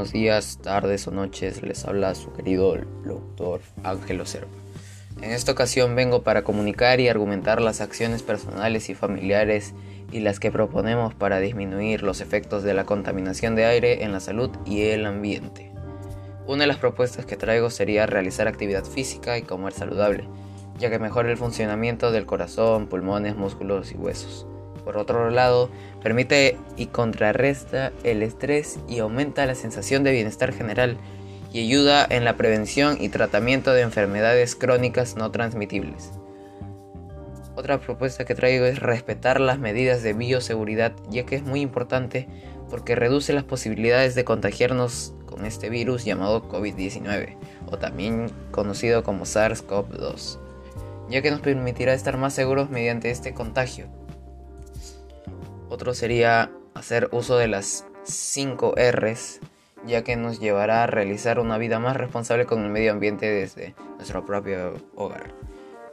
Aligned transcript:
buenos 0.00 0.14
días, 0.14 0.58
tardes 0.62 1.06
o 1.08 1.10
noches. 1.10 1.62
Les 1.62 1.84
habla 1.84 2.14
su 2.14 2.32
querido 2.32 2.74
doctor 3.04 3.60
Ángelo 3.84 4.24
Serpa. 4.24 4.48
En 5.20 5.30
esta 5.30 5.52
ocasión 5.52 5.94
vengo 5.94 6.22
para 6.22 6.42
comunicar 6.42 7.00
y 7.00 7.08
argumentar 7.08 7.60
las 7.60 7.82
acciones 7.82 8.22
personales 8.22 8.88
y 8.88 8.94
familiares 8.94 9.74
y 10.10 10.20
las 10.20 10.40
que 10.40 10.50
proponemos 10.50 11.12
para 11.12 11.38
disminuir 11.38 12.02
los 12.02 12.22
efectos 12.22 12.62
de 12.62 12.72
la 12.72 12.86
contaminación 12.86 13.56
de 13.56 13.66
aire 13.66 14.02
en 14.02 14.12
la 14.12 14.20
salud 14.20 14.48
y 14.64 14.84
el 14.84 15.04
ambiente. 15.04 15.70
Una 16.46 16.62
de 16.62 16.68
las 16.68 16.78
propuestas 16.78 17.26
que 17.26 17.36
traigo 17.36 17.68
sería 17.68 18.06
realizar 18.06 18.48
actividad 18.48 18.86
física 18.86 19.36
y 19.36 19.42
comer 19.42 19.74
saludable, 19.74 20.24
ya 20.78 20.88
que 20.88 20.98
mejora 20.98 21.30
el 21.30 21.36
funcionamiento 21.36 22.10
del 22.10 22.24
corazón, 22.24 22.86
pulmones, 22.86 23.36
músculos 23.36 23.92
y 23.92 23.96
huesos. 23.96 24.46
Por 24.84 24.96
otro 24.96 25.30
lado, 25.30 25.70
permite 26.02 26.56
y 26.76 26.86
contrarresta 26.86 27.92
el 28.04 28.22
estrés 28.22 28.78
y 28.88 28.98
aumenta 28.98 29.46
la 29.46 29.54
sensación 29.54 30.04
de 30.04 30.12
bienestar 30.12 30.52
general 30.52 30.96
y 31.52 31.60
ayuda 31.60 32.06
en 32.08 32.24
la 32.24 32.36
prevención 32.36 32.96
y 33.00 33.08
tratamiento 33.08 33.72
de 33.72 33.82
enfermedades 33.82 34.54
crónicas 34.54 35.16
no 35.16 35.30
transmitibles. 35.30 36.12
Otra 37.56 37.78
propuesta 37.78 38.24
que 38.24 38.34
traigo 38.34 38.64
es 38.64 38.78
respetar 38.78 39.40
las 39.40 39.58
medidas 39.58 40.02
de 40.02 40.14
bioseguridad, 40.14 40.92
ya 41.10 41.26
que 41.26 41.36
es 41.36 41.42
muy 41.42 41.60
importante 41.60 42.26
porque 42.70 42.94
reduce 42.94 43.32
las 43.32 43.44
posibilidades 43.44 44.14
de 44.14 44.24
contagiarnos 44.24 45.12
con 45.26 45.44
este 45.44 45.68
virus 45.68 46.04
llamado 46.04 46.48
COVID-19, 46.48 47.36
o 47.70 47.78
también 47.78 48.30
conocido 48.50 49.02
como 49.02 49.24
SARS-CoV-2, 49.24 50.38
ya 51.10 51.20
que 51.20 51.30
nos 51.30 51.40
permitirá 51.40 51.92
estar 51.92 52.16
más 52.16 52.32
seguros 52.32 52.70
mediante 52.70 53.10
este 53.10 53.34
contagio. 53.34 53.86
Otro 55.70 55.94
sería 55.94 56.50
hacer 56.74 57.08
uso 57.12 57.38
de 57.38 57.46
las 57.46 57.86
5 58.02 58.74
Rs, 58.76 59.38
ya 59.86 60.02
que 60.02 60.16
nos 60.16 60.40
llevará 60.40 60.82
a 60.82 60.86
realizar 60.88 61.38
una 61.38 61.58
vida 61.58 61.78
más 61.78 61.96
responsable 61.96 62.44
con 62.44 62.64
el 62.64 62.70
medio 62.70 62.90
ambiente 62.90 63.30
desde 63.30 63.76
nuestro 63.96 64.26
propio 64.26 64.74
hogar. 64.96 65.32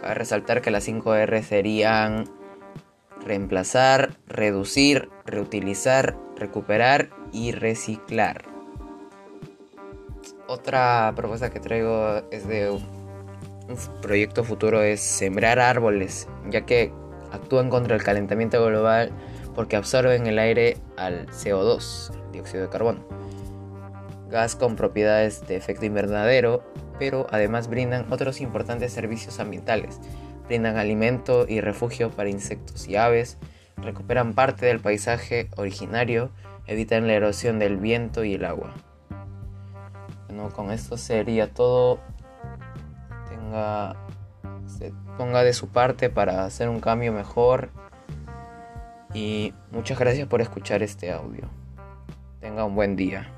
Cabe 0.00 0.14
resaltar 0.14 0.60
que 0.60 0.72
las 0.72 0.82
5 0.82 1.14
R 1.14 1.42
serían 1.44 2.24
reemplazar, 3.24 4.10
reducir, 4.26 5.08
reutilizar, 5.24 6.16
recuperar 6.36 7.10
y 7.32 7.52
reciclar. 7.52 8.46
Otra 10.48 11.12
propuesta 11.14 11.50
que 11.50 11.60
traigo 11.60 12.22
es 12.32 12.48
de 12.48 12.70
un 12.70 12.82
proyecto 14.02 14.42
futuro 14.42 14.82
es 14.82 15.00
sembrar 15.00 15.60
árboles, 15.60 16.26
ya 16.50 16.66
que 16.66 16.92
actúan 17.30 17.70
contra 17.70 17.94
el 17.94 18.02
calentamiento 18.02 18.64
global 18.64 19.12
porque 19.54 19.76
absorben 19.76 20.26
el 20.26 20.38
aire 20.38 20.76
al 20.96 21.26
CO2, 21.28 22.12
dióxido 22.32 22.64
de 22.64 22.68
carbono, 22.68 23.00
gas 24.30 24.56
con 24.56 24.76
propiedades 24.76 25.46
de 25.46 25.56
efecto 25.56 25.84
invernadero, 25.84 26.62
pero 26.98 27.26
además 27.30 27.68
brindan 27.68 28.06
otros 28.10 28.40
importantes 28.40 28.92
servicios 28.92 29.40
ambientales. 29.40 30.00
Brindan 30.46 30.76
alimento 30.76 31.46
y 31.48 31.60
refugio 31.60 32.10
para 32.10 32.28
insectos 32.28 32.88
y 32.88 32.96
aves, 32.96 33.38
recuperan 33.76 34.34
parte 34.34 34.66
del 34.66 34.80
paisaje 34.80 35.48
originario, 35.56 36.30
evitan 36.66 37.06
la 37.06 37.14
erosión 37.14 37.58
del 37.58 37.76
viento 37.76 38.24
y 38.24 38.34
el 38.34 38.44
agua. 38.44 38.74
Bueno, 40.28 40.50
con 40.50 40.70
esto 40.70 40.96
sería 40.96 41.52
todo. 41.52 42.00
Tenga, 43.28 43.96
se 44.66 44.92
ponga 45.16 45.42
de 45.42 45.52
su 45.52 45.68
parte 45.68 46.10
para 46.10 46.44
hacer 46.44 46.68
un 46.68 46.80
cambio 46.80 47.12
mejor 47.12 47.70
y 49.14 49.52
muchas 49.70 49.98
gracias 49.98 50.28
por 50.28 50.40
escuchar 50.40 50.82
este 50.82 51.12
audio. 51.12 51.48
Tenga 52.40 52.64
un 52.64 52.74
buen 52.74 52.96
día. 52.96 53.32